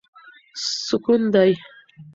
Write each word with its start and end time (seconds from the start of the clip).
سکون 0.87 1.21
دی. 1.41 1.51